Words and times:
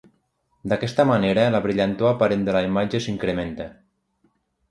D'aquesta 0.71 1.03
manera, 1.09 1.43
la 1.55 1.59
brillantor 1.65 2.09
aparent 2.13 2.47
de 2.49 2.57
la 2.57 2.63
imatge 2.69 3.03
s'incrementa. 3.07 3.71